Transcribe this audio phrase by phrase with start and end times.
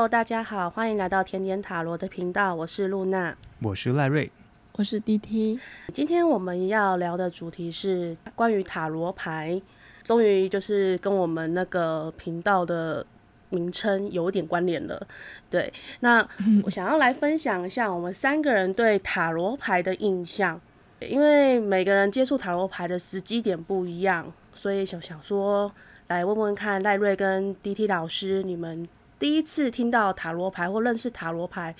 [0.00, 4.32] Hello，大家好，欢迎来到甜点塔罗的频道，我是露娜，我是赖瑞，
[4.72, 5.60] 我是 DT。
[5.92, 9.60] 今天我们要聊的主题是关于塔罗牌，
[10.02, 13.04] 终于就是跟我们那个频道的
[13.50, 15.06] 名称有一点关联了。
[15.50, 16.26] 对，那
[16.64, 20.58] 我想要来分享一下我们三个人对塔罗牌的印象，
[21.00, 25.70] 因为每个人接触塔罗牌的时机点不一样，所以想想说
[26.08, 28.88] 来问问看赖瑞跟 DT 老师，你们。
[29.20, 31.76] 第一次听到塔罗牌或认识塔罗牌，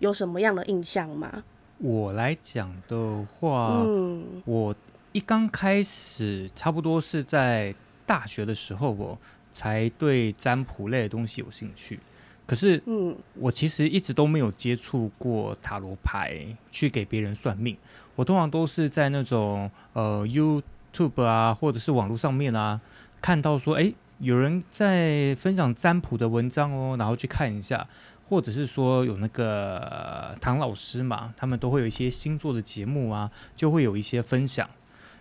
[0.00, 1.44] 有什么样的印象吗？
[1.78, 4.74] 我来讲的话，嗯，我
[5.12, 7.72] 一刚开始，差不多是在
[8.04, 9.16] 大学的时候，我
[9.52, 12.00] 才对占卜类的东西有兴趣。
[12.44, 17.76] 可是，嗯，我其实一直都没有接触过塔罗牌，去给别人算命。
[18.16, 22.80] 我通常都是在那种呃 YouTube 啊，或者是网络上面啊，
[23.22, 23.94] 看到说，哎。
[24.20, 27.86] 有人在分享占卜的文章哦，然后去看一下，
[28.28, 34.68] 或者是说有那个唐老师嘛，他们都会有一些星座的节目啊，就会有一些分享。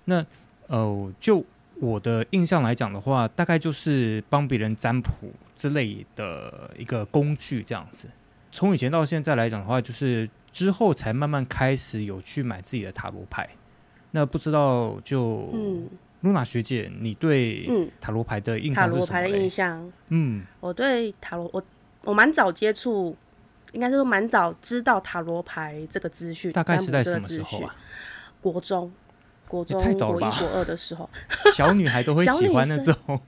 [0.03, 0.25] 那
[0.67, 1.45] 呃，就
[1.79, 8.09] 我的印象来讲的话，大概就是帮别人占卜之类的一个工具这样子。
[8.51, 13.47] 从以前到现在来讲的话，就是之后才慢慢开始有去买自己的塔罗牌。
[14.11, 15.87] 那不知道就嗯。
[16.21, 17.69] 露娜学姐，你对
[18.01, 19.05] 塔罗牌的印象是什么？
[19.05, 21.63] 塔罗牌的印象，嗯，我对塔罗，我
[22.03, 23.15] 我蛮早接触，
[23.71, 26.51] 应该是说蛮早知道塔罗牌这个资讯。
[26.51, 27.75] 大概是在什么时候啊？
[28.41, 28.91] 国中，
[29.47, 31.09] 国中，国一、国二的时候，
[31.53, 33.21] 小女孩都会 喜欢那种。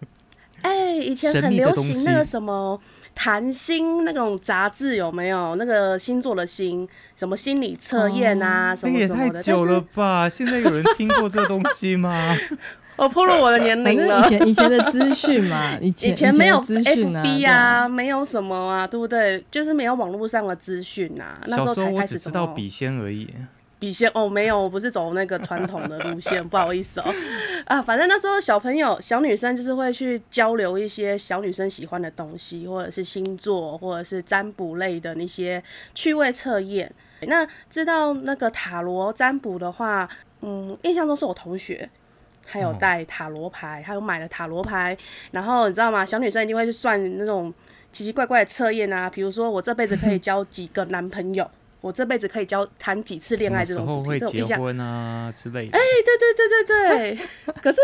[0.61, 2.79] 哎、欸，以前很流行那个什么
[3.15, 5.55] 谈心那种杂志，有没有？
[5.55, 9.15] 那个星座的星，什么心理测验啊，哦、什么什么的。
[9.15, 10.29] 那也太久了吧？
[10.29, 12.37] 现在有人听过这东西吗？
[13.01, 14.23] 我暴露我的年龄了。
[14.23, 19.43] 以前以前的资讯嘛， 以前以前没有 FB 啊，没有什么啊，对不对？
[19.49, 21.39] 就是没有网络上的资讯啊。
[21.47, 23.27] 那时候才开始，我只知道笔仙而已。
[23.79, 27.11] 笔仙哦，没有，我不是走那个传统的路线， 不好意思哦。
[27.65, 35.63] 啊，反正那时候小朋友、小女生就是会去交流一些小女生喜欢的东西，或者是星座，或者是占卜类的那些
[35.95, 36.93] 趣味测验。
[37.21, 40.07] 那知道那个塔罗占卜的话，
[40.41, 41.89] 嗯，印象中是我同学。
[42.45, 44.97] 还有带塔罗牌，还有买了塔罗牌，
[45.31, 46.05] 然后你知道吗？
[46.05, 47.53] 小女生一定会去算那种
[47.91, 55.77] 奇奇怪怪的测验啊，比如说我这辈子可以交几个男朋友，我这辈子可以交谈几次恋爱这种主题，会结婚啊之类的。
[55.77, 57.27] 哎、欸，对对对对对。
[57.61, 57.79] 可是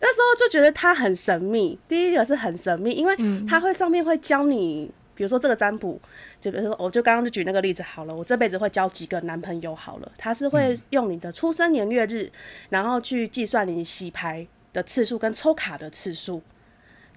[0.00, 3.16] 那时候就觉得它很神秘，第一个是很神秘，因为
[3.48, 4.90] 它会上面会教你。
[5.14, 6.00] 比如说这个占卜，
[6.42, 8.14] 就比如说，我就刚刚就举那个例子好了。
[8.14, 12.28] 我这辈子会交几个男朋友好了，他是会用你的出生年月日，
[12.68, 16.42] 然后去计算你洗牌的次数跟抽卡的次数。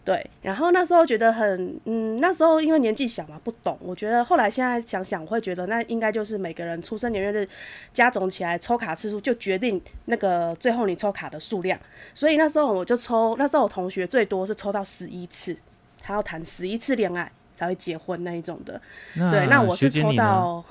[0.04, 3.76] 对，然后那时候觉得很，嗯，那时候因为年纪小嘛，不懂。
[3.82, 7.50] 我觉得后来现在想想，我会觉得那应该就是每个人出生年月日
[7.92, 11.80] 加总起来抽卡次数，就决定那个最后你抽卡的数量。
[12.14, 15.58] 所以那时候我就抽，那时候我同学最多是抽到十一次，
[16.04, 17.32] 他要谈十一次恋爱。
[17.56, 18.80] 才会结婚那一种的，
[19.16, 20.64] 对，那我是抽到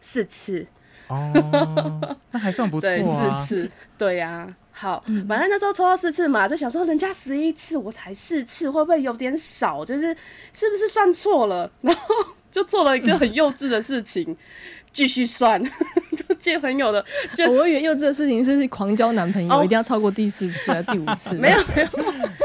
[0.00, 0.64] 四次
[1.08, 3.36] 哦，那还算不错啊。
[3.36, 9.84] 四次，对呀、啊，好，反正那时候抽到四次嘛，就想说人家十一次，我才四次，会不会有点少？
[9.84, 10.16] 就是
[10.52, 11.68] 是不是算错了？
[11.80, 12.02] 然后
[12.50, 14.36] 就做了一个很幼稚的事情。
[14.92, 17.02] 继续算，就 借朋友的。
[17.36, 21.36] 就我以为幼稚的事情是狂交男朋友，哦、一定要超过第四次还是第五次？
[21.36, 21.88] 没 有没有，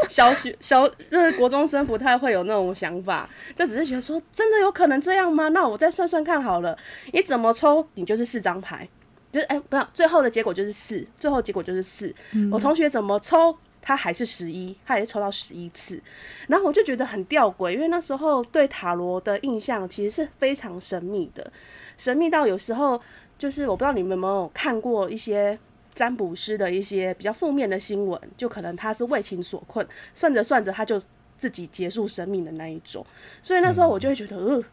[0.08, 5.50] 小学小就是国中生不太会有那种想法，就只是觉得说真的有可能这样吗？
[5.50, 6.78] 那我再算算看好了。
[7.12, 8.88] 你怎么抽，你就是四张牌，
[9.32, 12.14] 就是哎、欸，不要，最后的结果就是四，最后结果就是四。
[12.34, 16.00] 嗯、我同学怎么抽，他还是十一，他也是抽到十一次。
[16.48, 21.52] 然后我就觉得很吊诡，因为那时候对塔罗的印象其实是非常神秘的。
[21.98, 23.02] 神秘到有时候
[23.38, 25.58] 就是我不知道你们有没有看过一些
[25.94, 31.02] 占卜师的一些比较负面的新闻，就可能他是为情所困，算着算着他就
[31.38, 33.06] 自己结束生命的那一种。
[33.44, 34.64] 所以那时候我就会觉得，呃，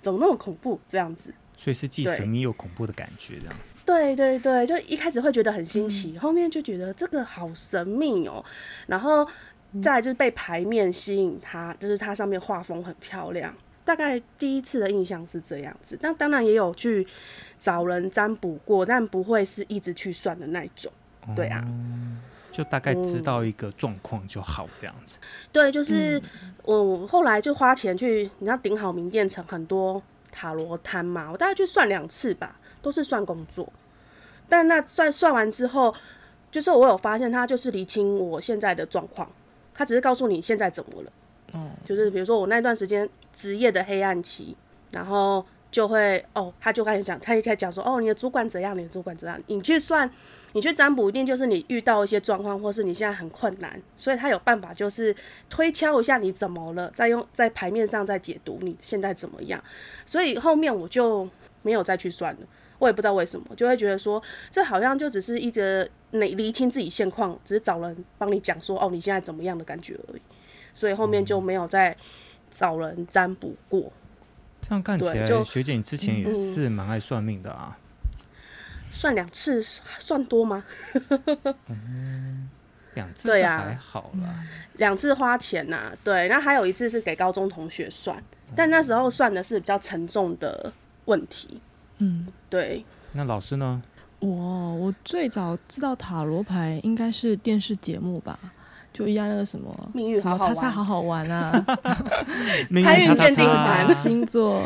[0.00, 1.32] 怎么那么恐怖这样子？
[1.56, 3.56] 所以是既神秘又恐怖的感觉，这样。
[3.86, 8.44] 对对对，就一开始会觉得很新奇，嗯、后面就觉得这个好神秘哦。
[8.86, 9.26] 然后
[9.82, 13.54] 再就是被牌面吸引他，就是它上面画风很漂亮。
[13.86, 17.06] 大概第一次的印象是这样子，那当然也有去
[17.56, 20.92] 找人占卜过，但不会是一直去算的那种，
[21.36, 25.16] 对啊，嗯、就大概知道一个状况就好这样子。
[25.20, 26.20] 嗯、对，就是
[26.64, 30.02] 我后来就花钱去，你知道顶好名店城很多
[30.32, 33.72] 塔罗摊嘛，我大概去算两次吧，都是算工作，
[34.48, 35.94] 但那算算完之后，
[36.50, 39.30] 就是我有发现他就是理清我现在的状况，
[39.72, 41.12] 他只是告诉你现在怎么了。
[41.54, 44.56] 嗯，就是比如说我那段时间职业的黑暗期，
[44.90, 50.10] 然后就会哦，他就开始讲，他一开始讲说哦，你的主管怎样，你的主管怎样，你去算，
[50.54, 55.14] 你去占卜，一定就是你遇到一些状况，或是你现在很困难，所以他有办法就是
[55.50, 59.62] 推敲一下你怎么了，再用在牌面上再解读你现在怎么样，
[60.06, 61.28] 所以后面我就
[61.62, 62.40] 没有再去算了。
[62.78, 70.20] 我也不知道为什么，就会觉得说，这好像就只是一直理厘清自己现况，只是找人帮你讲说，哦，你现在怎么样的感觉而已。
[70.74, 71.96] 所以后面就没有再
[72.50, 73.80] 找人占卜过。
[73.80, 73.92] 嗯、
[74.62, 77.78] 这样看起来，学姐你之前也是蛮爱算命的啊。
[78.04, 78.08] 嗯、
[78.90, 80.64] 算两次算多吗？
[81.68, 82.48] 嗯，
[82.94, 84.44] 两次对呀，还好啦。
[84.74, 88.22] 两次花钱呐、啊，对，然后还有一次是给高中同学算，
[88.54, 90.72] 但那时候算的是比较沉重的
[91.06, 91.60] 问题。
[91.98, 92.84] 嗯，对。
[93.12, 93.82] 那老师呢？
[94.18, 98.38] 我我最早知道塔罗牌应该是电视节目吧，
[98.96, 101.52] 就一样那个什么命运好好玩，什么叉叉好好玩啊，
[102.82, 103.94] 开运鉴定团。
[103.94, 104.62] 星座，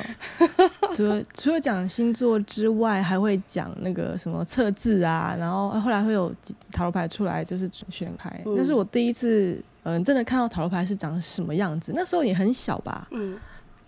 [0.93, 6.33] 除了除了讲星座之外，还会讲那个什么测字啊，然后后来会有
[6.71, 8.41] 塔罗牌出来，就是选牌。
[8.45, 11.93] 那、嗯、是我第一次，嗯、呃，真的看到塔罗牌是长什么样子。
[11.95, 13.37] 那时候也很小吧，嗯。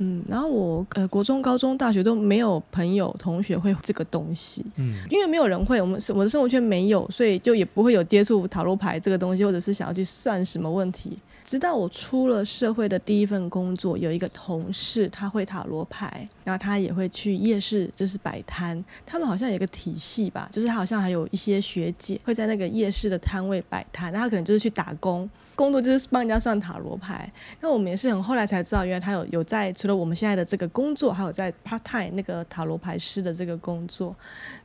[0.03, 11.17] 嗯，然后我呃，国中、高中、大学都没有朋友、同学会这个东西，嗯，因为没有人会，我们我的生活圈没有，所以就也不会有接触塔罗牌这个东西，或者是想要去算什么问题。
[11.45, 25.29] 直到我出了社会的第一份工作，有一个同事他会塔罗牌，然后他也会去夜市就是摆摊，他们好像有一个体系吧，就是他好像还有一些学姐会在那个夜市的摊位摆摊，那他可能就是去打工。
[25.62, 34.12] 工作就是帮人家算塔罗牌，那我们也是很后来才知道，原来他有有在除了我们现在的这个工作，还有在 part time 那个塔罗牌师的这个工作，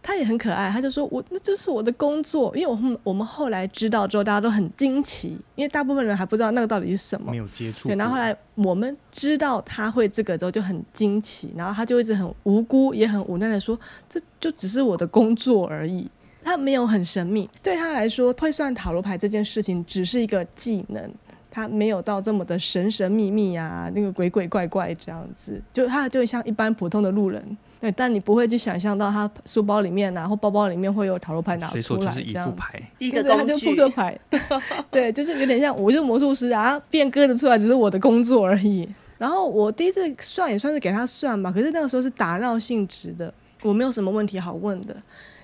[0.02, 7.90] 他也很可爱，他就说我那就是我的工作，因为我们我们后来知道之后，大家都很惊奇，因为大部分人还不知道那个到底是什么，没有接触。
[7.90, 13.80] 对，然后后来我们知道他会这个之后就很惊奇，然后他就一直很无辜也很无奈的说，
[14.10, 16.10] 这就只是我的工作而已。
[16.48, 21.12] 他没有很神秘，对他来说，会算塔罗牌这件事情只是一个技能，
[21.52, 34.18] 他没有到这么的神神秘秘啊，那个鬼鬼怪怪这样子，就他就像一般普通的路人，对，但你不会去想象到他书包里面、啊，然后包包里面会有塔罗牌拿出来这样子，一个工具，就扑克牌，
[34.90, 38.88] 对，就是有点像，我就是魔术师啊，变割的出来只是我的工作而已。
[39.18, 43.34] 然后我第一次算也算是给他算吧，可是那个时候是打闹性质的，
[43.64, 44.96] 我没有什么问题好问的。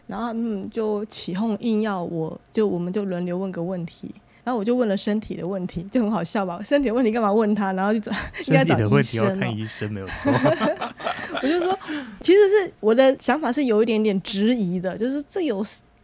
[0.07, 4.13] 然后嗯，就起哄硬要我就我们就轮流问个问题，
[4.43, 6.59] 然后我就问了身体的问题，就很好笑吧？
[6.63, 7.71] 身体的问题干嘛问他？
[7.73, 8.11] 然后就找
[8.47, 10.31] 应该找题要看医生没有错。
[11.41, 11.77] 我就说，
[12.21, 15.63] 其实是我的想法是有一点点质疑的，就是这有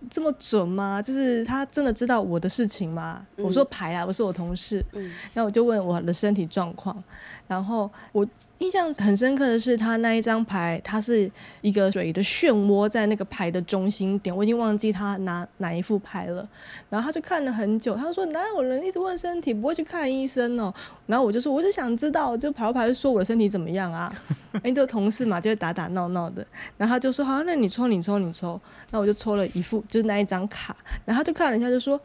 [0.10, 1.02] 这么准吗？
[1.02, 3.26] 就是他真的知道我的事情吗？
[3.38, 5.04] 嗯、我说牌啊，我是我同事，嗯，
[5.34, 7.04] 然后我就问我的身体状况。
[7.48, 8.26] 然后我
[8.60, 11.30] 印象很深刻的是，他那一张牌，它是
[11.62, 16.48] 一个水的漩涡在那个牌的中心点，我已经忘记他拿哪一副牌了。
[16.90, 20.72] 然后他就看了很久，他说哪有人一直问身体不会去看医生哦？
[21.10, 24.16] 然后我就说，我就想知道，就跑来跑去说我的身体怎么样啊？
[24.64, 26.46] 哎，就同事嘛，就会打打闹闹的。
[26.78, 28.62] 然后他就说好，那你抽，你抽，你抽。
[28.92, 30.76] 那我就抽了一副，就是那一张卡。
[31.04, 32.00] 然后他就看了一下，就说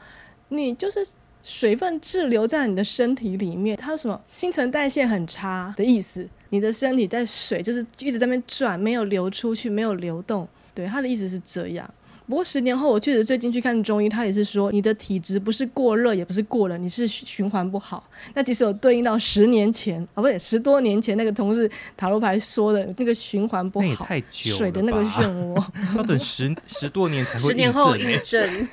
[0.49, 1.07] 你就是。
[1.47, 4.19] 水分滞留在你的身体里面，它是什么？
[4.25, 6.27] 新陈代谢很差的意思。
[6.49, 10.49] 你的身体在水就是一直在那边转，没有流出去，没有流动。
[10.75, 11.87] 对，他的意思是这样。
[12.27, 18.03] 不过十年后，我确实最近去看中医，他也是说你的体质不是过热，也不是过冷，你是循环不好。
[18.35, 25.23] 那其实有对应到十年前啊，不对，十多年前那个同事塔罗牌说的那个循环不好，太久水的那个漩
[25.55, 25.65] 涡，
[25.97, 28.69] 要等十十多年才会十年后验证。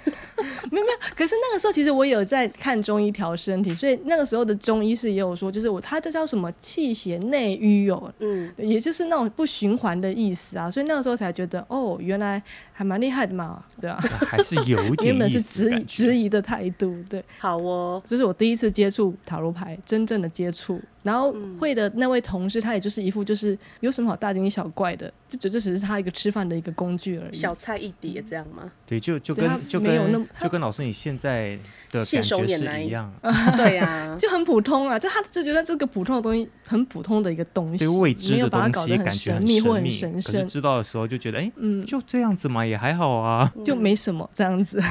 [0.72, 12.42] 没有没有，可是那个时候其实我有在看中医调身体，所以那个时候的中医是也有说，就是我他这叫什么气血内瘀哦，嗯，也就是那种不循环的意思啊，所以那个时候才觉得哦，原来
[12.74, 13.64] 还蛮厉害的嘛。
[13.80, 20.80] 对啊，还是有一点 原本是质疑质疑的态度，对，好哦，这是我第一次接触塔罗牌，真正的接触。
[21.04, 28.70] 然后会的那位同事，他也就是一副就是有什么好大惊小怪的，这就这只是他一个吃饭的一个工具而已，小菜一碟这样吗？
[28.86, 31.58] 对，就就跟就跟就跟老师你现在
[31.90, 33.10] 的感觉是一样，
[33.56, 44.82] 对呀， 就很普通啊，就他就觉得这个普通的东西很普通的一个东西，对未知的东西感觉很神秘或很神圣，可是知道的时候就觉得哎，嗯，就这样子嘛，也还好啊，就没什么这样子，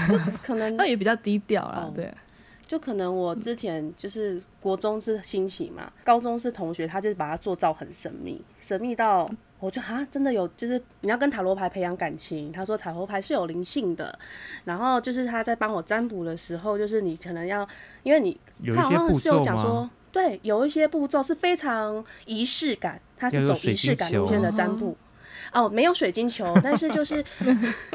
[0.42, 2.10] 可能 那也比较低调啊，对。
[2.66, 9.28] 就可能我之前就是国中是新奇嘛，高中是同学，他就是把它做造很神秘，神秘到
[9.60, 12.50] 我就啊，真的有，就是你要跟塔罗牌培养感情。
[12.50, 14.18] 他说塔罗牌是有灵性的，
[14.64, 17.68] 然后就是他在帮我占卜的时候，就是你可能要，
[18.02, 19.90] 因为你有一些步骤吗？
[20.10, 24.88] 对，有一些步骤是非常仪式感，它是走仪式感路线的占卜。
[24.90, 24.96] 哦，
[25.68, 27.24] 没有水晶球，但是就是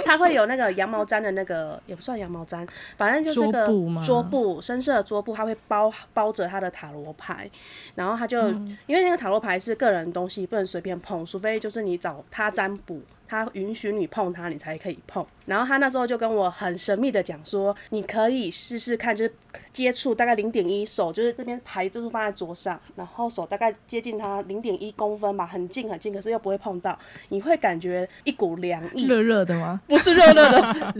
[0.05, 3.67] 它会有那个羊毛毡的那个，也不算羊毛毡，反正就是个
[4.05, 7.49] 桌布，深色的桌布，它会包包着它的塔罗牌，
[7.95, 13.01] 然后它就、嗯、因为那个塔罗牌是个人东西，不能随便碰，除非就是你找他占卜。
[13.27, 15.25] 他允许你碰他，你才可以碰。
[15.45, 19.33] 然后他那时候就跟我很神秘的讲说，你可以试试看，就是
[19.71, 26.97] 接触大概零点一，手就是这边牌就是放在桌上，然后手大概接近他零点一公分吧，很近很近，可是又不会碰到，
[27.29, 29.05] 你会感觉一股凉意。
[29.05, 29.79] 热热的吗？
[29.87, 30.93] 不是热热的，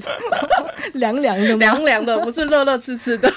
[0.94, 3.32] 凉凉的，凉凉的，不是热热刺刺的。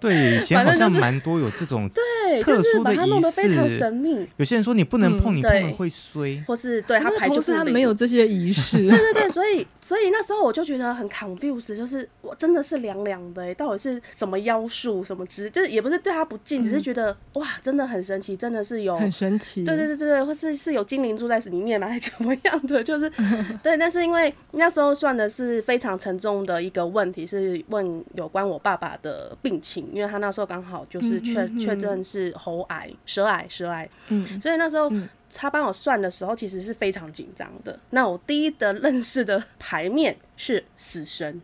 [0.00, 4.26] 对，以前好像蛮多有这种 对特殊的仪式，把它弄得非常神秘。
[4.36, 8.86] 有些人说你不能碰，你碰了会衰，或是对他牌就是他没有这些仪式。
[8.88, 19.64] 对对对，所以所以那时候我就觉得很 confused，就是我真的是凉凉的，到底是什么妖术什么之，就是也不是对他不敬，只是觉得哇，真的很神奇，真的是有很神奇。
[19.64, 21.88] 对对对对，或是是有精灵住在里面吗？
[21.88, 22.82] 还是怎么样的？
[22.82, 23.10] 就是
[23.62, 29.82] 对，但是因为那时候算的是非常沉重的一个问题，是问有关我爸爸的病情。
[29.92, 34.90] 因为他那时候刚好就是确确诊是喉癌、舌癌、舌癌，嗯，所以那时候
[35.34, 37.78] 他帮我算的时候，其实是非常紧张的。
[37.90, 41.40] 那我第一的认识的牌面是死神，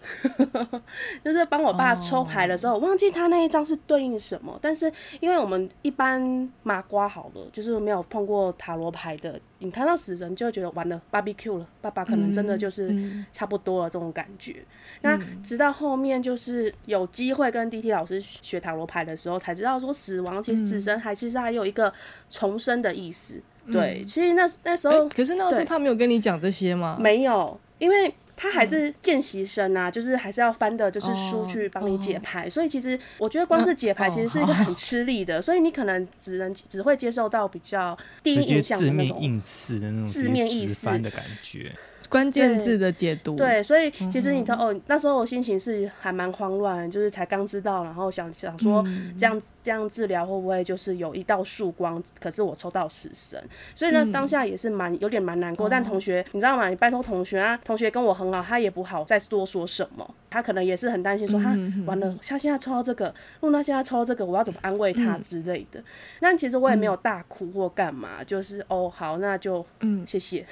[1.25, 4.59] 就是帮我爸抽牌的时候，我忘记他那一张是对应什么。
[4.61, 12.95] 但是因为我们一般麻瓜好了，就是没有碰过塔罗牌的，你看到死神就觉得完了，BBQ 了，爸爸可能真的就是
[13.33, 14.64] 差不多了这种感觉。
[15.00, 21.92] 那直到后面就是有机会跟 DT 老师学塔罗牌的时候，才知道说死亡其实死神还其实还有一个
[22.28, 23.40] 重生的意思。
[23.72, 26.96] 对，其实那那时候，可是那个时候他没有跟你讲这些吗？
[27.00, 32.48] 没有，因为他还是见习生啊，就是还是要翻的，就是书去帮你解牌。
[32.48, 41.72] 所以其实我觉得光是解牌其实是一个很吃力的， 所以你可能只能只会接受到比较第一印象意思的那种字面意思的感觉。
[42.08, 48.82] 关键字的解读，对，所以其实你知道哦，那时候我心情是还蛮慌乱，就是才刚知道，然后想想说
[49.18, 52.02] 这样这样治疗会不会就是有一道曙光？
[52.18, 53.38] 可是我抽到死神，
[53.74, 55.68] 所以呢当下也是蛮有点蛮难过。
[55.68, 56.68] 但同学你知道吗？
[56.68, 61.50] 你拜托同学啊，同学跟我很好，他也不好再多说什么，他可能也是很担心说他
[61.84, 65.82] 完了，他现在抽到这个，如果他现在抽到这个，我要怎么安慰他之类的。
[66.20, 70.46] 但其实我也没有大哭或干嘛，就是哦好，那就嗯谢谢。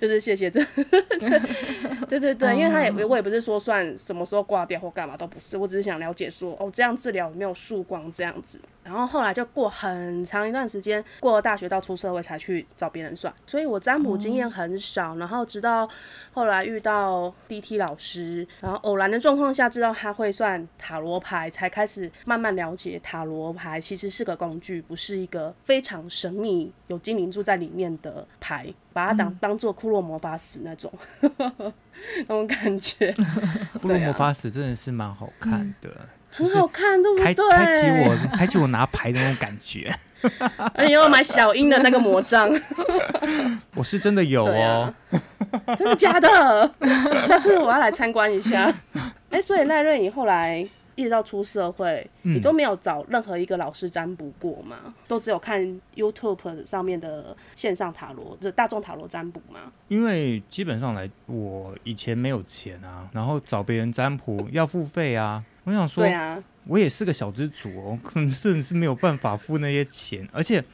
[0.00, 0.64] 就是谢谢这，
[2.08, 8.58] 对对对，因为他也我也不是说算什么时候挂掉或干嘛都不是，我只是想了解说哦这样治疗有没有曙光这样子。
[8.84, 15.16] 然后后来就过很长一段时间，过了大学到出社会才去找别人算，所以我占卜经验很少。
[15.16, 15.88] 然后直到
[16.32, 30.92] 后来遇到 DT 老师，然后偶然的状况下知道他会算塔罗牌，才开始慢慢了解塔罗牌其实是个工具，不是一个非常神秘有精灵住在里面的牌，把它当当做库洛魔法使那种
[32.28, 33.12] 那种感觉。
[33.80, 35.90] 布鲁魔法使真的是蛮好看的。
[36.30, 37.24] 很好看，对不对？
[37.24, 39.92] 开开启我， 开启我拿牌的那种感觉。
[40.74, 42.50] 哎呦，买小樱的那个魔杖，
[43.76, 44.92] 我是真的有哦。
[45.66, 46.74] 啊、真的假的？
[47.28, 48.72] 下次我要来参观一下。
[49.30, 54.94] 哎、欸，所以赖瑞，你后来一直到出社会，嗯、你都没有找任何一个老师占卜过吗？
[55.08, 55.60] 都只有看
[55.94, 59.72] YouTube 上面的线上塔罗，就大众塔罗占卜吗？
[59.88, 65.44] 因为基本上来，我以前没有钱啊，然后找别人占卜要付费啊。
[65.64, 70.64] 我想说，啊我也是个小资主哦，可能甚至是没有办法付那些钱，而且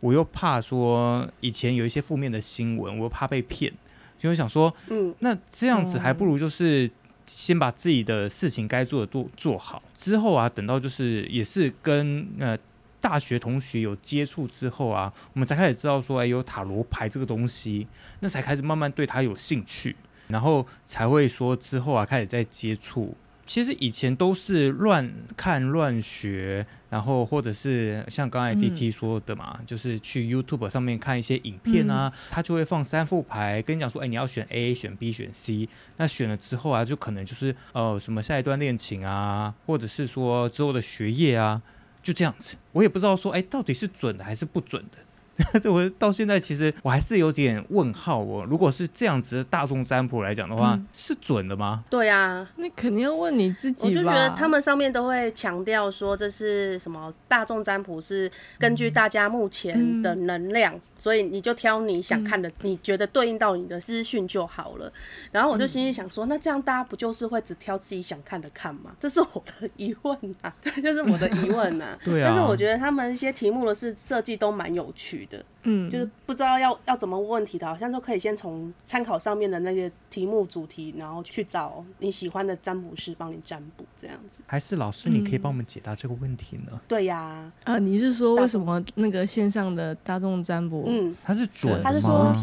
[0.00, 3.72] 我又怕说以前有一些负面的新闻，我又怕被骗，
[4.18, 6.90] 所以我想说，嗯，那这样子还不如就是
[7.26, 12.58] 先把自己的事情该做的做做好，之后啊，等到就是也是跟呃
[13.00, 17.86] 大学同学有接触之后啊，我们才开始知道说，哎，有塔罗牌这个东西，
[18.20, 19.96] 那才开始慢慢对他有兴趣，
[20.28, 23.16] 然后才会说之后啊，开始在接触。
[23.50, 35.68] 其实以前都是乱看乱学，然后或者是像刚才 DT 说的嘛，嗯、就是去 YouTube 上面看一些影片啊，嗯、他就会放三副牌，跟你讲说，哎，你要选 A、选 B、选 C。
[35.96, 41.60] 那选了之后啊，就可能就是呃什么下一段恋情啊，或者是说之后的学业啊，
[42.00, 42.54] 就这样子。
[42.70, 44.98] 我也不知道说，哎，到底是准的还是不准的。
[45.70, 48.18] 我到现在其实我还是有点问号。
[48.18, 51.84] 我如果是这样子的大众占卜来讲的话，嗯、是准的吗？
[51.90, 53.88] 对啊，那肯定要问你自己。
[53.88, 64.92] 我就觉得他们上面都会强调说，这是什么大众占卜是根据大家目前的能量，嗯、所以你就挑你想看的，嗯、你觉得对应到你的资讯就好了。
[65.32, 68.94] 然后我就心里想说，嗯、那这样大家不就是会只挑自己想看的看吗？
[69.00, 71.98] 这是我的疑问啊， 对就是我的疑问啊。
[72.04, 72.26] 对啊。
[72.28, 75.42] 但是我觉得他们一些题目的是设计都蛮有趣的。
[75.62, 84.40] 嗯，就是不知道要要怎么问问题的，好像都可以先从参考上面的那个题目主题，然后去找你喜欢的占卜师帮你占卜这样子。
[84.46, 86.72] 还是老师，你可以帮我们解答这个问题呢？
[86.72, 91.82] 嗯、对呀、啊，啊，你是说为什么那个线上的大众占卜，嗯，它是准？
[91.82, 92.34] 他是说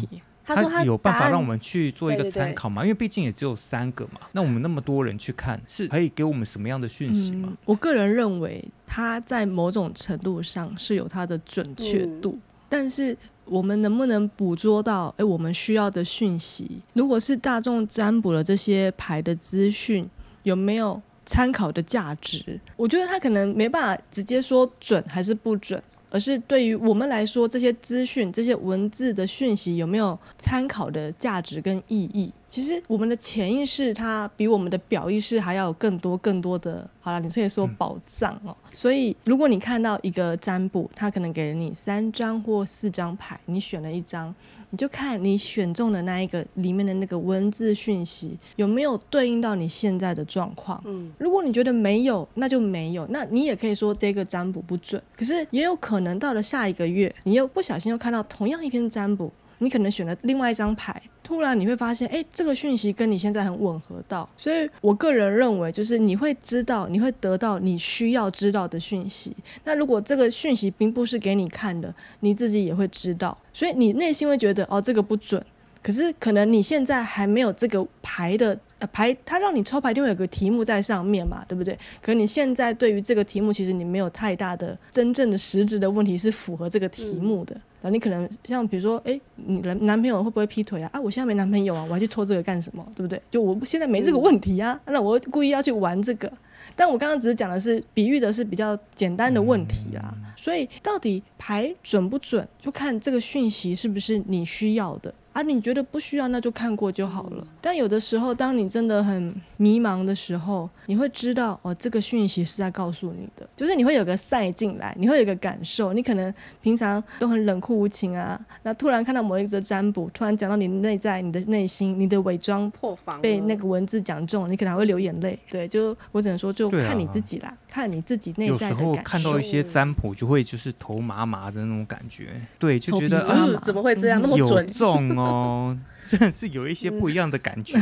[0.44, 2.80] 他说他有办法让我们去做一个参考吗？
[2.80, 7.48] 对对对，因为毕竟也只有三个嘛，那我们那么多人去看，是可以给我们什么样的讯息吗？
[7.50, 13.16] 嗯、我个人认为，它在某种程度上是有它的准确度，嗯、但是。
[13.50, 16.70] 我们能不能捕捉到诶，我们需要的讯息？
[16.92, 20.06] 如果是大众占卜了这些牌的资讯，
[20.42, 22.60] 有没有参考的价值？
[22.76, 32.30] 我觉得他可能没办法直接说准还是不准，而是对于我们来说，这些资讯、这些文字的讯息有没有参考的价值跟意义？
[32.48, 38.56] 其实我们的潜意识，它比我们的表意识还要有更多更多的，好了，你可以说宝藏哦。
[38.64, 44.34] 嗯、所以，如果你看到一个占卜，它可能给了你三张或四张牌，你选了一张，
[44.70, 50.82] 你就看你选中的那一个里面的那个文字讯息有没有对应到你现在的状况。
[50.86, 55.02] 嗯，如果你觉得没有，那就没有，那你也可以说这个占卜不准。
[55.14, 61.00] 可是也有可能到了下一个月，你又不小心又看到同样一篇占卜，你可能选了另外一张牌。
[61.22, 69.36] 突然你会发现，哎，这个讯息跟你现在很吻合到，所以我个人认为，就是你会知道，你会得到你需要知道的讯息。
[69.64, 75.44] 那如果这个讯息并不是给你看的，你自己也会知道，所以你内心会觉得，哦，这个不准。
[75.80, 81.78] 可是可能你现在还没有这个牌的呃牌，他让你抽牌，就会有个题目在上面嘛，对不对？
[82.02, 87.54] 可是你现在对于这个题目，其实你没有太大的真正的实质的问题是符合这个题目的。
[87.82, 90.90] 那、嗯、你可能像比如说，哎，你男男朋友会不会劈腿啊？
[90.92, 92.86] 啊，我现在没男朋友啊，我还去抽这个干什么？
[92.94, 93.20] 对不对？
[93.30, 96.30] 就我现在没这个问题啊，嗯、那我故意要去玩这个。
[96.76, 105.12] 但我刚刚只是讲的是比喻的是比较简单的问题啊，嗯、所以到底牌准不准，就看这个讯息是不是你需要的。
[105.32, 107.46] 啊，你觉得不需要，那就看过就好了。
[107.60, 115.92] 但有的时候，当你真的很迷茫的时候，你会知道哦，这个讯息是在告诉你的，就是你会有个赛进来，你会有个感受。
[115.92, 125.38] 你可能平常都很冷酷无情啊，那突然看到某一则占卜，突然讲到你内在、你的内心、你的伪装破防，被那个文字讲中，你可能还会流眼泪。
[125.48, 128.84] 对，就我只能说，就看你自己啦，啊、看你自己内在的感受。
[128.84, 134.66] 有时候看到一些占卜，就会就是头麻麻的那种感觉，对，就觉得啊，怎么会这样，那么准？
[134.66, 135.22] 有中哦。
[135.22, 135.78] 哦，
[136.08, 137.76] 真的是有一些不一样的感觉。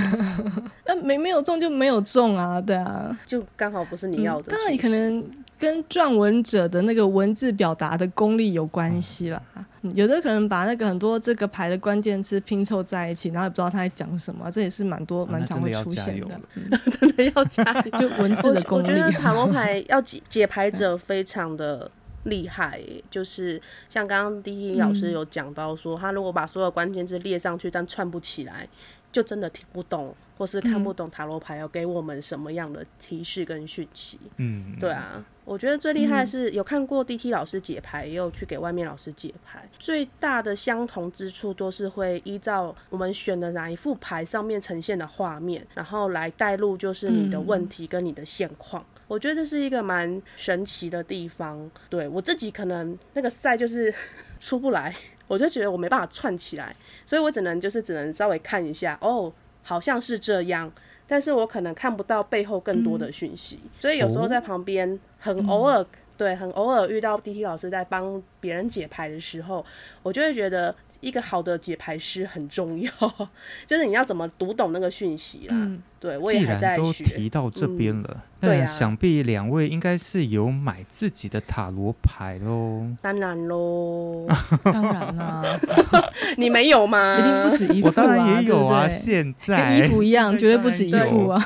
[0.85, 4.51] 那 没没有中就没有中啊，对啊，就刚好不是你要的。
[4.51, 5.25] 当然，你可能
[5.59, 9.43] 跟撰文者的那个文字表达的功力有关系啦。
[9.55, 16.41] 嗯、有的可能把那个很多这个牌的关键词拼凑在一起，然后也不知道他在讲什么，这也是蛮多蛮常会出现的。
[16.91, 18.89] 真的要加油，就文字的功力。
[18.89, 21.91] 我觉得塔罗牌要解解牌者非常的。
[22.29, 28.69] 厉害，就是像刚刚 D.T 老师有讲到说，他如果把所有关键字列上去，但串不起来，
[29.13, 34.19] 就真的听不懂，或是看不懂塔罗牌要给我们什么样的提示跟讯息。
[34.37, 48.85] 嗯，对啊，我觉得最厉害的是有看过 D.T 老师解牌，也有去给外面老师解牌，最大的相同之处都是会依照我们选的哪一副牌上面呈现的画面，然后来带入就是你的问题跟你的现况。
[49.09, 53.95] 我觉得这是一个蛮神奇的地方，对，我自己可能那个赛就是
[54.41, 54.93] 出不来，
[55.29, 56.75] 我就觉得我没办法串起来，
[57.07, 60.71] 所以我只能就是只能稍微看一下，哦，好像是这样，
[61.07, 65.87] 但是我可能看不到背后更多的讯息，嗯、所以有时候在旁边很偶尔，嗯、
[66.19, 69.65] 对，很偶尔遇到 D.T 老师在帮别人解牌的时候，
[70.03, 70.75] 我就会觉得。
[71.01, 72.91] 一个好的解牌师很重要，
[73.67, 75.55] 就是你要怎么读懂那个讯息啦。
[75.57, 82.87] 嗯、对，我也还在都提到这边了，那、嗯、想必两位应该是有买自己的塔罗牌喽？
[83.03, 84.27] 当然喽，
[84.65, 85.61] 当然啦。
[86.39, 87.19] 你没有吗？
[87.19, 87.91] 一定不止一副啊！
[87.91, 91.43] 我当然也有啊，对对现在跟衣服一样，绝对不止一副啊。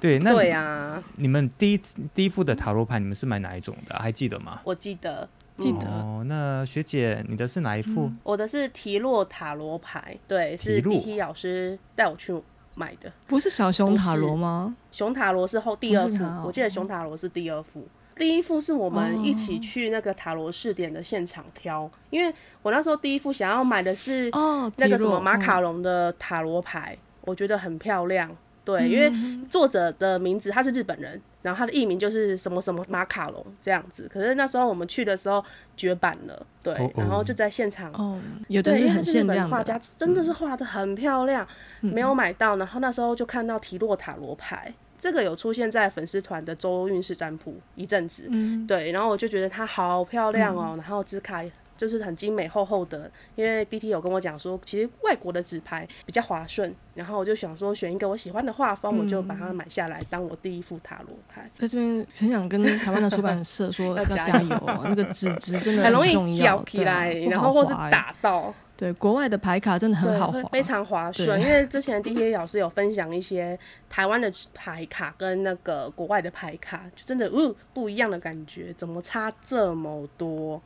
[0.00, 1.02] 对，那对啊。
[1.16, 1.80] 你们第一
[2.14, 3.96] 第一副的塔罗牌，你们是买哪一种的？
[3.98, 4.60] 还记得吗？
[4.64, 5.28] 我记得。
[5.58, 8.06] 记得哦，那学姐，你的是哪一副？
[8.06, 12.32] 嗯、我的是提洛塔罗牌，对，是 D.T 老师带我去
[12.74, 13.12] 买的。
[13.26, 14.74] 不是小熊塔罗吗？
[14.92, 17.84] 熊塔罗是后第二副，我记得熊塔罗是第二副。
[18.14, 24.30] 第一副是我们一起去那个塔罗试点的现场挑，哦、因为我那时候第一副想要买的是
[24.76, 28.30] 那个什么马卡龙的塔罗牌，哦、我觉得很漂亮。
[28.64, 29.10] 对，因为
[29.48, 34.08] 作者的名字他是日本人，然后他的艺名就是什么什么马卡龙这样子。
[34.12, 35.44] 可是那时候我们去的时候
[35.76, 41.46] 绝版了，对，哦哦然后就在现场，哦，有的是很限量的，画家真的是画的很漂亮，
[41.82, 42.56] 嗯、没有买到。
[42.56, 51.44] 然后那时候就看到提洛塔罗牌，这个有出现在粉丝团的周运势占卜一阵子，嗯，对，然后我就觉得它好漂亮哦，嗯、然后兹卡。
[51.78, 61.48] 就是很精美厚厚的，因为 D T 有跟我讲说，其实外国的纸牌比较滑顺，然后我就想说选一个我喜欢的画风，嗯、我就把它买下来当我第一副塔罗牌。
[61.56, 68.52] 在这边很想跟台湾的出版社说要加油啊，那个纸质真的很， 很容易掉起来，然后或是打到。
[68.76, 71.26] 对，国外的牌卡真的很好滑，非常滑顺。
[71.26, 73.58] 对因为之前 D T 老师有分享一些
[73.90, 80.62] 台湾的牌卡跟那个国外的牌卡，就真的哦不一样的感觉，怎么差这么多？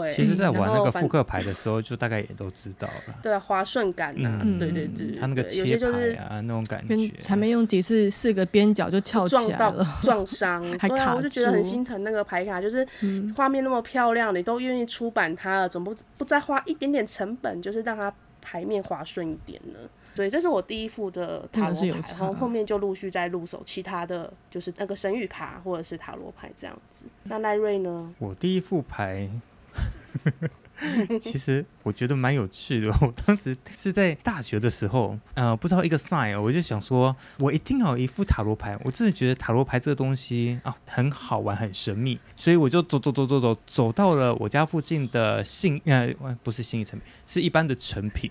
[0.00, 3.14] 对，其实，在玩那个复刻牌的时候，就大概也都知道了。
[3.22, 12.86] 对，滑顺感嗯、对对对，他那个切牌啊，那种感觉，才没用几次，四个边角就翘起来了，撞伤， 还卡、啊、我就觉得很心疼那个牌卡，就是
[13.36, 19.78] 画面那么漂亮，你都愿意出版它了，总不不再花一点点成本，就是让它牌面滑顺一点呢？
[20.14, 27.06] 对，这是我第一副的塔罗牌，然后后面就陆续在入手其他的就是那个神谕卡或者是塔罗牌这样子。
[27.24, 28.12] 那赖瑞呢？
[28.18, 29.28] 我第一副牌。
[31.20, 32.88] 其实我觉得蛮有趣的。
[33.00, 38.76] 我当时是在大学的时候，呃，不知道一个 sign，我就想说，我一定要有一副塔罗牌。
[38.82, 48.28] 我真的觉得塔罗牌这个东西啊，很好玩，很神秘，所以我就走走走走走，走到了我家附近的信，呃，不是信义产品，是一般的成品。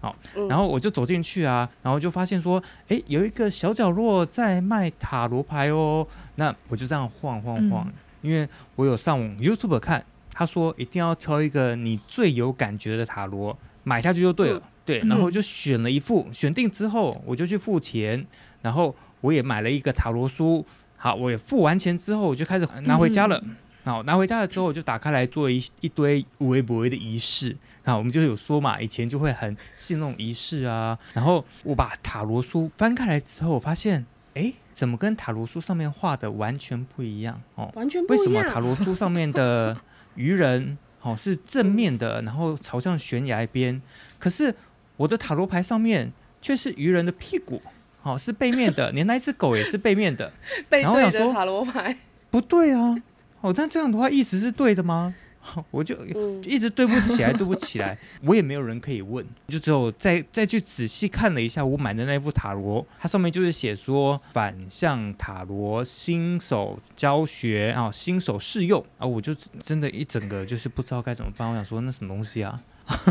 [0.00, 0.16] 好，
[0.48, 6.06] 然后我就走进去啊，然后就发现说，哎，有一个小角落在卖塔罗牌哦。
[6.36, 10.02] 那我就这样晃晃晃，嗯、因为我有上 YouTube 看。
[10.32, 14.58] 他说：“一定要挑一个你最有感觉的塔罗，买下去就对了。
[14.58, 18.26] 嗯、对，然后就选了一副，选定之后我就去付钱，
[18.62, 20.64] 然后我也买了一个塔罗书。
[20.96, 23.42] 好，我也付完钱之后，我就开始拿回家了。
[23.82, 27.56] 然后、嗯、拿回家了之后，我就打开来做一一堆无微不微的仪式。
[27.82, 30.98] 然后我们就有说嘛，以前就会很信那种仪式啊。
[31.14, 37.70] 然后我把塔罗书翻开来之后，我发现，哎，怎么跟塔罗书上面画的完全不一样哦？
[37.74, 38.26] 完全不一样。
[38.28, 39.76] 为什么塔罗书上面的？”
[40.14, 43.80] 愚人，好、哦、是正面的，然后朝向悬崖边。
[44.18, 44.54] 可是
[44.96, 47.62] 我的塔罗牌上面却是渔人的屁股，
[48.02, 50.32] 好、哦、是背面的， 连那只狗也是背面的。
[50.68, 51.96] 背对的塔罗牌，
[52.30, 52.96] 不对啊！
[53.40, 55.14] 哦，但这样的话意思是对的吗？
[55.70, 55.96] 我就
[56.42, 68.84] 一直对不起来，对不起来，我也没有人可以问，就只有再再去仔细看了一下我买的那副塔罗，它上面就是写说反向塔罗新手教学啊，新手试用。
[68.98, 72.60] 啊，我就真的一整个就是不知道该怎么办，我想说那什么东西啊，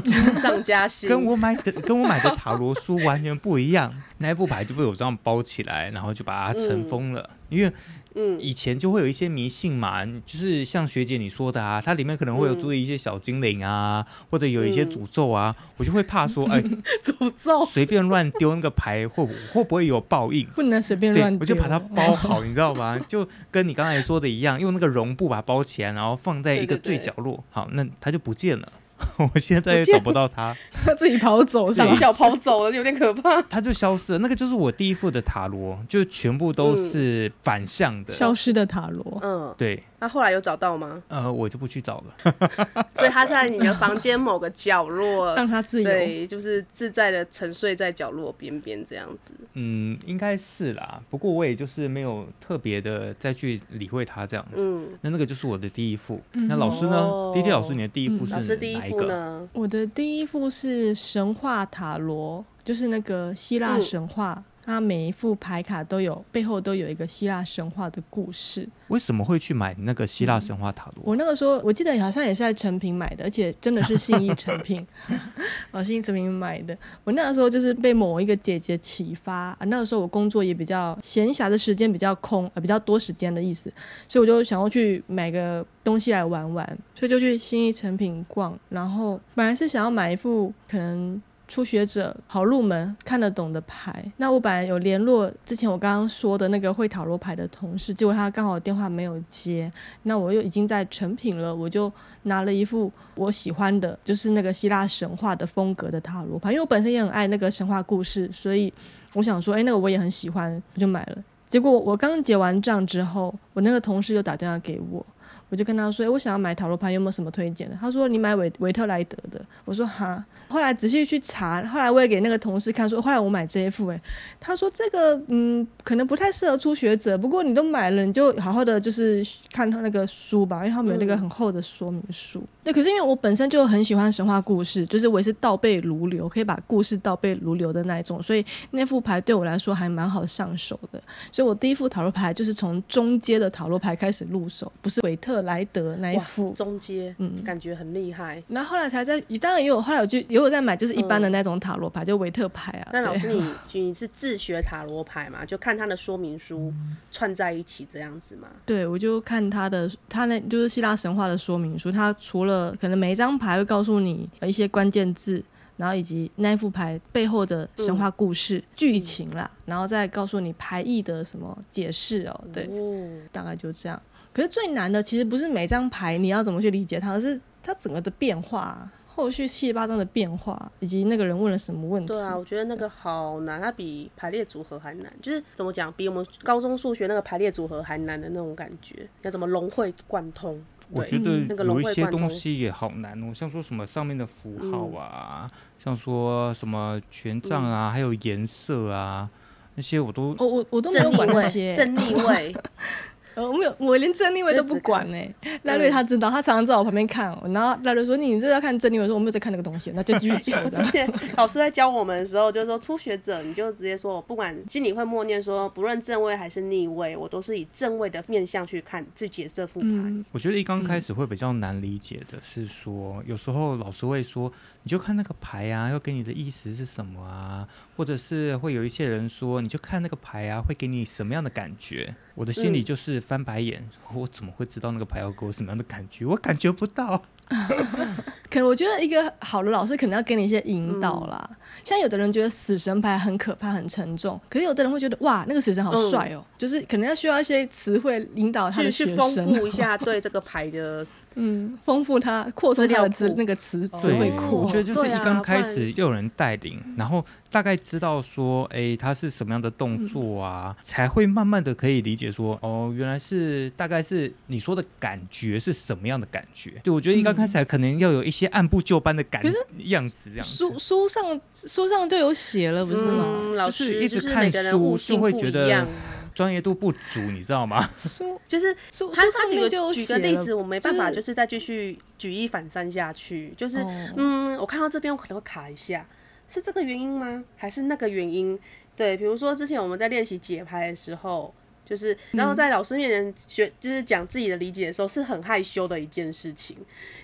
[0.39, 7.71] 上加薪，跟我买的跟我买的塔罗书完全不一样， 那一副牌就被我这样包起来，然后就把它尘封了，嗯、因为。
[8.15, 16.59] 嗯，以前就会有一些迷信嘛，就是像学姐你说的啊，它里面可能会有注意一些小精灵啊，嗯、或者有一些诅咒啊，嗯、我就会怕说，哎，
[17.05, 20.43] 诅咒，随便乱丢那个牌会会不会有报应？
[20.47, 22.99] 不能随便乱丢，我就把它包好，你知道吗？
[23.07, 28.67] 就跟你刚才说的一样，用那个绒布把它包起来，然后放在一个最角落，对对对，好，那它就不见了。
[29.33, 33.41] 我现在也找不到他， 他自己跑走，上脚跑走了，有点可怕。
[33.43, 39.19] 他就消失了，那个就是我第一副的塔罗，就全部都是反向的，消失的塔罗。
[39.21, 39.83] 嗯，对。
[40.01, 41.03] 那后来有找到吗？
[41.09, 42.33] 呃，我就不去找了。
[42.95, 49.33] 所以他在你的房间某个角落，让他自由，对，就是自在的沉睡在角落边边这样子。
[49.55, 51.01] 嗯，应该是啦。
[51.09, 54.65] 不过我也就是没有特别的再去理会他这样子。
[54.65, 56.21] 嗯，那那个就是我的第一副。
[56.31, 59.47] 那老师呢滴滴老师，你的第一副是哪一个？
[59.53, 64.43] 我的第一副是神话塔罗，就是那个希腊神话。
[64.69, 68.69] 它每一副牌卡都有背后都有一个希腊神话的故事。
[68.89, 71.03] 为什么会去买那个希腊神话塔罗？
[71.05, 74.85] 我那个时候我记得好像也是在成品买的，而且真的是信义成品，
[75.71, 76.77] 哦，信义成品买的。
[77.03, 83.73] 我那个时候就是被某一个姐姐启发啊，那个时候我工作也比较闲暇的时间比较空，呃，比较多时间的意思，
[84.07, 88.55] 所以我就想要去买个东西来玩玩，所以就去信义成品逛。
[88.69, 91.19] 然后本来是想要买一副可能。
[91.49, 99.69] 初学者好入门看得懂的牌，那我本来有联络之前我刚刚说的那个会塔罗牌的同事，结果他刚好电话没有接，
[100.03, 101.91] 那我又已经在成品了，我就
[102.23, 108.71] 拿了一副我喜欢的，就是那个希腊神话的风格的塔罗牌，因为我本身也很爱那个神话故事，所以
[109.15, 111.17] 我想说，哎，那个我也很喜欢，我就买了。
[111.47, 115.03] 结果我刚结完账之后，我那个同事又打电话给我。
[115.49, 124.01] 我就跟他说：“欸、我想要买塔罗牌，有没有什么推荐的？”他说：“你买维维特莱德的。”我说：“哈。”后来仔细去查，后来我也给那个同事看，说：“后来我买这一副。”哎，
[124.39, 127.17] 他说：“这个嗯，可能不太适合初学者。
[127.17, 132.39] 不过你都买了，你就好好的就是看他那个书吧，因为他们有那个很厚的说明书。
[132.39, 141.01] 嗯”对，可是因为我本身就很喜欢神话故事，就是我也是倒背如流，可以把故事倒背如流的那一种，所以那副牌对我来说还蛮好上手的。
[141.31, 148.41] 所以我第一副塔罗牌就是从中阶的塔罗牌开始入手，不是维特莱德那一副中阶，嗯，感觉很厉害。
[148.47, 152.89] 然后后来才在，当然也有，后来我就也有在买，就是一般的那种塔罗牌，嗯、就维特牌啊。
[152.93, 155.45] 那老师你，你你是自学塔罗牌嘛？
[155.45, 156.73] 就看他的说明书
[157.11, 158.47] 串在一起这样子嘛？
[158.65, 161.91] 对，我就看他的，他那就是希腊神话的说明书。
[161.91, 165.43] 他除了可能每一张牌会告诉你一些关键字，
[165.77, 172.41] 然后以及那副牌背后的神话故事剧、嗯、情啦，然后再告诉你牌意的什么解释哦。
[172.51, 174.01] 对，哦、大概就这样。
[174.31, 182.07] 可是最难的其实不是每张牌你要怎么去理解它，而是它整个的变化，后续七八张的变化，以及那个人问了什么问题。
[182.07, 185.11] 对啊，我觉得那个好难，它比排列组合还难。
[185.21, 189.07] 就是怎么讲，比我们高中数学那个排列组合还难的那种感觉。
[189.23, 190.63] 要怎么融会贯通？
[190.91, 191.31] 我觉得
[191.63, 199.29] 有一些东西也好难哦，像说什么上面的符号啊，嗯、像说什么权杖啊，嗯、还有颜色啊，
[199.75, 202.55] 那些我都我我我都没有管那些正逆位。
[203.41, 205.17] 我没有，我连正逆位都不管呢。
[205.63, 207.29] 赖瑞他知道，他常常在我旁边看。
[207.53, 210.69] 然后赖瑞说：“你这要看正逆位。”我说：“我没有在看那个东西。”那就继续 讲。
[210.69, 219.87] 之前老师在教我们的时候，就是说初学者你就直接说，我不管心里会默念说，不论正位还是逆位，我都是以正位的面向去看自己的这副牌。
[219.87, 224.51] 嗯、我觉得一刚开始会比较难理解的是说，有时候老师会说，
[224.83, 227.67] 你就看那个牌啊，要给你的意思是什么啊？
[227.97, 232.15] 或者是会有一些人说，你就看那个牌啊，会给你什么样的感觉？
[232.33, 236.25] 我的心里就是翻白眼，嗯、我怎么会知道那个牌要给我什么样的感觉？
[236.25, 237.23] 我感觉不到。
[238.49, 241.49] 可能我觉得一个好的老师可能要给你一些引导啦。
[241.49, 251.05] 嗯、像有的人觉得死神牌很可怕、很沉重，可是有的人会觉得哇，那个死神好帅哦、喔，嗯、就是可能要需要一些词汇引导他的学生，去丰富一下对这个牌的。
[251.39, 254.63] 嗯，丰富它，扩充它的词那个词词汇库。
[254.63, 266.71] 我觉得就是一刚开始又有人带领，啊、然后大概知道说，哎、欸，它是什么样的动作啊，嗯、才会慢慢的可以理解说，哦，原来是大概是你说的感觉是什么样的感觉。
[266.83, 269.49] 对，我觉得一刚开始还可能要有一些按部就班的感觉
[269.85, 270.57] 样子这样子。
[270.57, 273.23] 书书上书上就有写了，不是吗？
[273.25, 275.87] 嗯、老师就是一直看书就会觉得。
[276.33, 277.89] 专业度不足，你知道吗？
[277.95, 283.53] 书就是书，他他举个举个例子，我没办法，就是再继续举一反三下去。
[283.57, 286.05] 就是嗯，我看到这边我可能会卡一下，
[286.47, 287.43] 是这个原因吗？
[287.55, 288.57] 还是那个原因？
[288.95, 291.53] 对，比如说之前我们在练习解牌的时候，
[291.85, 296.77] 就是然后在老师面前学，就是讲自己的理解的时候，是很害羞的一件事情。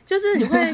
[0.05, 0.71] 就是你会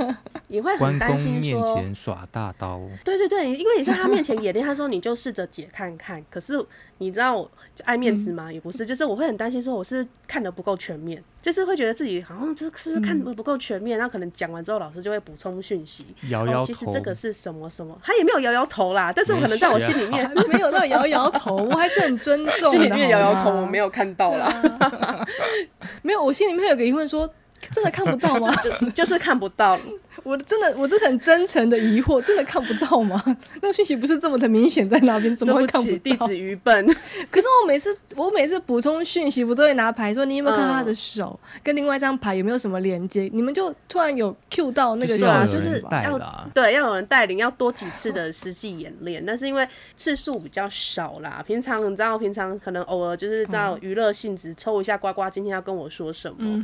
[0.52, 2.80] 你会很担心说，关公面前耍大刀。
[3.04, 6.24] 对对对，因为你在他面前演练，他说你就试着解看看。
[6.30, 6.64] 可是
[6.98, 7.50] 你知道。
[7.74, 24.48] 就爱面子吗，嗯、也不是，就是我会很担心，说我是看的不够全面，就是会觉得自己好像就是不是看的不够全面，然后、嗯、可能讲完之后，老师就会补充讯息，摇摇头、哦，其实这个是什么什么，他也没有摇摇头啦， 但是我可能在我心里面没有那种摇摇头，我还是很尊重，心里面摇摇头我没有看到啦，
[24.82, 25.26] 啊、
[26.04, 27.26] 没有，我心里面有个疑问说，
[27.71, 28.54] 真的看不到吗？
[28.80, 29.78] 就就是看不到。
[30.24, 33.21] 我真的，我这是很真诚的疑惑，真的看不到吗？
[33.62, 35.97] 那个讯息不是这么的明显在那边，怎么会看不到？
[36.00, 36.86] 弟子愚笨。
[37.32, 43.30] 可是我每次，我每次补充讯息，不都会拿牌说，你有没有看他的手，嗯、跟另外一张牌有没有什么连接？
[43.34, 46.19] 你们就突然有 Q 到那个，就是要就是要
[46.54, 49.26] 对，要有人带领，要多几次的实际演练。
[49.26, 56.63] 但是因为次数比较少啦，平常你知道，平常可能偶尔就是到娱乐性质抽一下呱呱，今天要跟我说什么，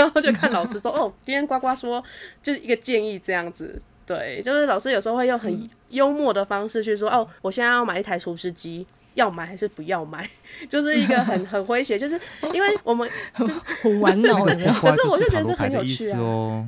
[0.00, 2.02] 然后就看老师说， 哦，今天呱呱说
[2.42, 3.50] 就是一个建议这样。
[3.52, 10.28] 子，对，就是老师有时候会用很幽默的方式去说，嗯、哦，我现在要买一台厨师机，要买还是不要买？
[10.70, 12.20] 就是一个很 很诙谐，就是
[12.52, 16.64] 因为我们很玩闹的，可是我就觉得这很有趣啊。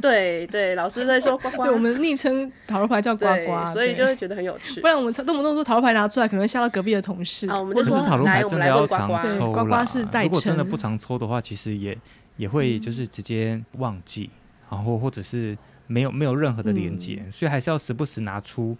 [0.00, 4.80] 对对，老师在说呱呱，对，我们昵称塔罗牌叫呱呱，所以就会觉得很有趣。
[4.80, 7.48] 不然我们动不动说塔罗牌拿出来，可能会吓到隔壁的同事。
[7.48, 10.24] 啊，我们就说塔罗牌真的要常抽呱呱是代称。
[10.24, 11.96] 如果真的不常抽的话，其实也
[12.36, 14.30] 也会就是直接忘记，
[14.70, 15.56] 然后或者是。
[15.86, 18.74] 没有没有任何的连接，嗯、所以还是要时不时拿出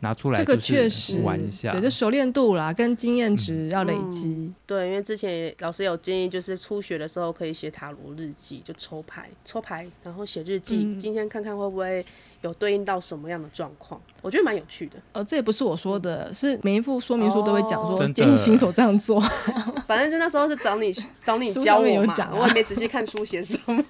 [0.00, 4.54] 拿出来，这个确实玩一下，对，就熟练度啦，跟经验值要累积、嗯。
[4.66, 12.04] 对，因为之前老师有建议，就是初学的时候可以写塔罗日记，就抽牌，抽牌，然后写日记、嗯，今天看看会不会
[12.42, 14.96] 有对应到什么样的状况，我觉得蛮有趣的。
[15.12, 19.20] 呃，这也不是我说的，是每一副说明书都会讲说建议新手这样做。
[19.86, 23.84] 反正就那时候是找你找你教我嘛，我也没仔细看书写什么。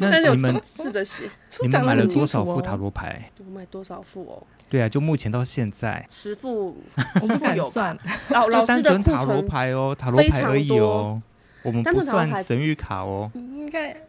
[0.00, 3.30] 那那你们试着写，你们买了多少副塔罗牌？
[3.38, 4.42] 我买多少副哦？
[4.68, 6.76] 对啊，就目前到现在十副，
[7.20, 7.98] 我不敢算。
[8.28, 11.20] 老老师的塔罗牌哦，塔罗牌而已哦，
[11.62, 13.30] 我们不算神谕卡哦。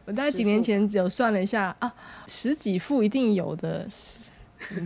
[0.05, 1.93] 我大概几年前只有算了一下啊，
[2.27, 3.87] 十几副一定有的，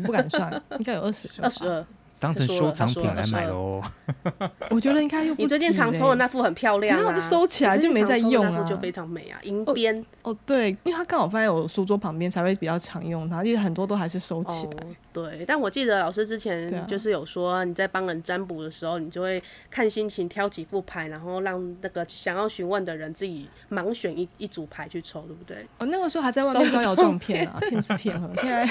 [0.06, 1.86] 不敢算，应该有二十二十二。
[2.20, 3.82] 当成收藏品来买哦，
[4.72, 10.00] 我觉得应该又不、欸、你最近常抽的那副很漂亮、啊，然后我就收起来就没再用了，就非常美啊，银边。
[10.22, 14.84] 哦，哦对，因为它刚好放在我书桌旁边，才会比较常用它，因为很多都还是收起来。
[14.84, 25.66] 哦对，但我记得老师之前就是有说，你在帮人占卜的时候，你就会看心情挑几副牌，然后让那个想要询问的人自己盲选一一组牌去抽，对不对？
[25.78, 28.30] 哦，那个时候还在外面 招摇撞骗啊，骗吃骗喝。
[28.36, 28.68] 现在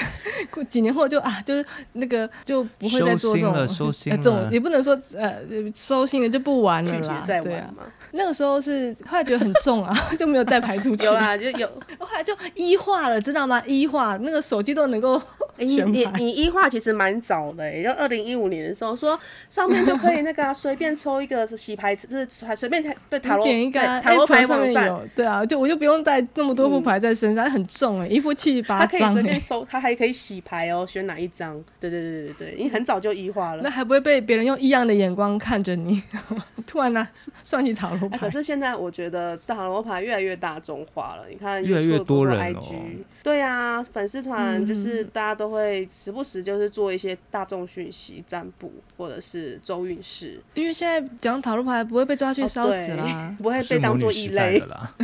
[0.51, 5.35] 过 几年后就啊，就是那个就不会再做心了，收心了，这种也不能说呃
[5.73, 7.83] 收心了就不玩了啦，再玩嘛。
[8.11, 11.05] 那个时候是后来觉得很重啊， 就没有再排出去。
[11.05, 11.67] 有啦，就有。
[11.99, 13.61] 后来就一化了，知道吗？
[13.65, 15.21] 一化那个手机都能够
[15.57, 15.91] 选牌。
[15.91, 28.87] 你你一化其实蛮早的，也就二零一五年的时候说上面就可以那个随、啊、 便抽一个是洗牌，就是随便对塔罗点一个塔罗牌上面有，对啊，就我就不用带那么多副牌在身上，嗯、很重哎，一副七八张。
[28.87, 31.61] 它可以随便收，它还可以洗牌哦，选哪一张？
[31.81, 33.24] 对对对对对，因为很早就一
[33.61, 36.01] 那还不会被别人用异样的眼光看着你？
[36.67, 37.09] 突然呢、啊，
[37.43, 38.17] 算起塔罗牌。
[38.17, 42.61] 可是现在我觉得塔罗牌越来越大众化了，你看越来越多人哦。
[43.21, 54.95] 对啊，粉丝团就是大家都会时不时就是做一些大众讯息占卜或者是周运势，因为现在讲塔罗牌不会被抓去烧死了、哦，不会被当做异类了。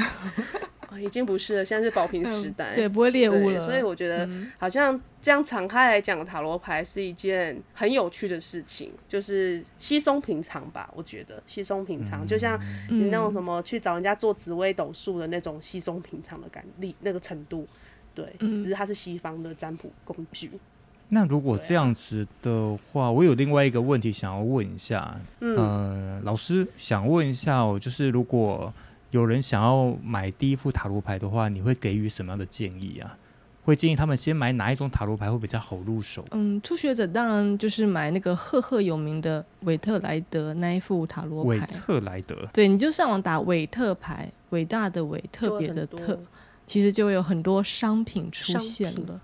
[0.99, 3.59] 已经不是了，现在是保平时代，嗯、对，不会猎物了。
[3.59, 4.27] 所以我觉得
[4.57, 10.89] 好像这样敞开来讲塔罗牌是一件很有趣的事情，就是稀松平常吧。
[10.95, 17.67] 我觉得稀松平常、嗯，就像你那种什么去找人家做紫微斗数的那种稀松平常的感力那个程度，
[18.13, 20.51] 对，只是它是西方的占卜工具。
[21.09, 28.73] 那如果这样子的话，我有另外一个问题想要问一下，嗯，呃、老师想问一下哦，就是如果。
[29.11, 33.17] 有人想要买第一副塔罗牌的话，你会给予什么样的建议啊？
[33.63, 36.25] 会建议他们先买哪一种塔罗牌会比较好入手？
[36.31, 41.49] 嗯，初学者当然就是买那个赫赫有名的韦特莱德那一副塔罗牌。
[41.49, 46.17] 韦特莱德，对，你就上网打韦特牌，伟大的伟，特别的特，
[46.65, 49.21] 其实就会有很多商品出现了。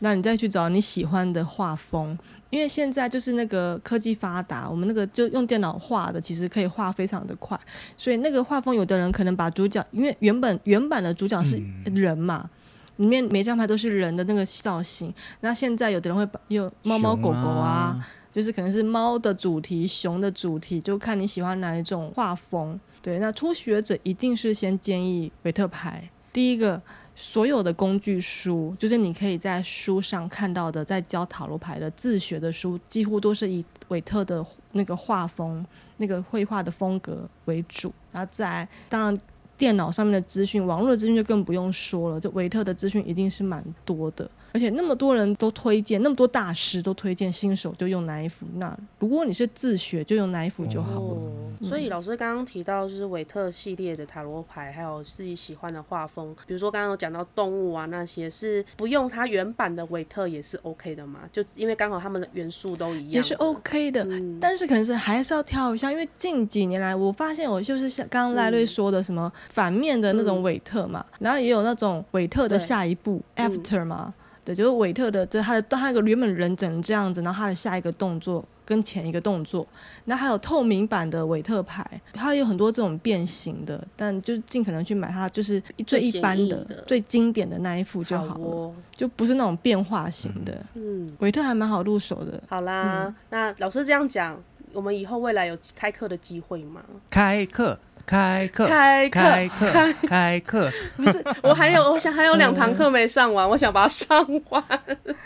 [0.00, 2.18] 那你再去找你喜欢的画风。
[2.50, 7.60] 因为现在就是那个科技发达，我们那个就用电脑画的，其实可以画非常的快。
[7.94, 12.48] 所以那个画风，有的人可能把主角，因为原本原版的主角是人嘛，
[12.96, 15.12] 里面每张牌都是人的那个造型。
[15.40, 22.80] 那现在有的人会把用猫猫狗狗啊，就是可能是猫的主题、熊的主题，就看你喜欢哪一种画风。
[23.02, 26.80] 对，那初学者一定是先建议维特牌，第一个。
[27.20, 37.92] 所有的工具书，就是你可以在书上看到的，在教塔罗牌的自学的书，几乎都是以韦特的那个画风、那个绘画的风格为主。
[38.12, 39.18] 然后在当然
[39.56, 44.30] 电脑上面的资讯、网络的资讯就更不用说了，就维特的资讯一定是蛮多的。
[44.58, 48.44] 而且那么多人都推荐，那么多大师都推荐新手就用哪一副？
[48.56, 50.98] 那如果你是自学，就用哪一副就好了。
[50.98, 61.20] 哦嗯、所以老师刚刚提到就是韦特系列的塔罗牌，还有自己喜欢的画风，比如说刚刚有讲到动物啊那些，是不用它原版的韦特也是 OK 的嘛？
[61.32, 64.04] 就因为刚好他们的元素都一样，也是 OK 的。
[64.06, 74.12] 嗯、但是可能是还是要挑一下，因为近几年来我发现我就是像刚刚赖瑞说的什么反面的那种韦特嘛、嗯，然后也有那种韦特的下一步 After 嘛。
[74.54, 79.66] 就是韦特的，这他的他那个原本人整成这样子，然后他的下一个动作跟前一个动作，
[80.04, 90.54] 那还有透明版的韦特牌，它有很多这种变形的，但就尽可能去买它就是最一般的、的最经典的那一副就好了好、哦，就不是那种变化型的。
[90.74, 92.42] 嗯，韦特还蛮好入手的。
[92.48, 94.38] 好啦，嗯、那老师这样讲，
[94.72, 96.82] 我们以后未来有开课的机会吗？
[97.10, 97.78] 开课。
[98.08, 100.72] 开课，开课，开课，开课。
[100.96, 104.64] 不是，我还有， 我想还有两堂课没上完，我想把它上完。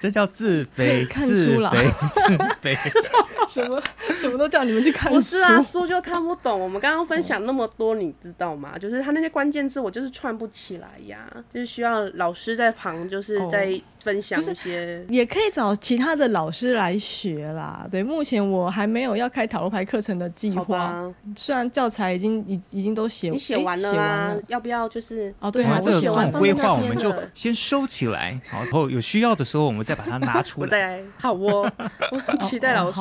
[0.00, 1.70] 这叫自肥， 看书了，
[2.12, 2.76] 自肥。
[3.48, 3.80] 什么
[4.16, 6.58] 什么都叫你们去看书，不是啊，书就看不懂。
[6.58, 8.76] 我们刚刚分享那么多，你知道吗？
[8.76, 11.18] 就是他那些关键字，我就是串不起来呀，
[11.54, 17.86] 就是需要老师在旁，就是在分享一些，也可以找其他的老师来学啦。
[17.88, 24.36] 对，目前我还没有要开塔罗牌课程的计划，虽然教材已经已已经都写，你写完了吗？
[24.48, 30.68] 要不要就是哦，对啊，我写完规划，我们就先收起来，然后有需要的时候，我们再把它拿出来。
[30.72, 31.70] 再好哦，
[32.10, 33.00] 我很期待老师。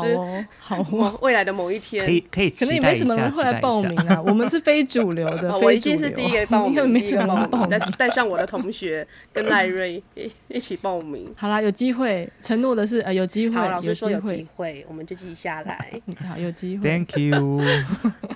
[0.60, 4.22] 好哦，未来的某一天可以可以，可能也没什么人会来报名啊。
[4.28, 7.70] 我们是非主流的，我一定是第一个报名，没什么报名。
[7.70, 10.02] 带带上我的同学跟赖瑞
[10.50, 11.34] 一起报名。
[11.38, 15.92] 好啦，有机会，承诺的是呃有机会，老师说有机会，我们就记下来。
[16.28, 16.90] 好，有机会。
[16.90, 17.62] Thank you。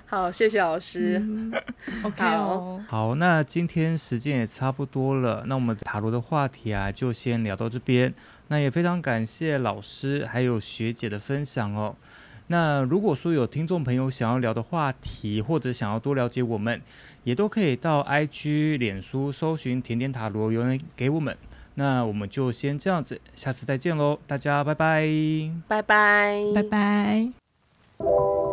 [0.07, 1.21] 好，谢谢老师。
[2.03, 2.83] OK 哦。
[2.87, 8.13] 好，那今天时间也差不多了，那我们塔罗的话题啊，就先聊到这边。
[8.47, 11.95] 那也非常感谢老师还有学姐的分享哦。
[12.47, 16.79] 那如果说有听众朋友想要聊的话题，或者想要多了解我们，
[17.23, 21.35] 也都可以到 IG、脸书搜寻“甜点塔罗”留言给我们。
[21.73, 25.09] 那我们就先这样子，下次再见喽，大家拜拜，
[25.67, 28.44] 拜拜，拜拜。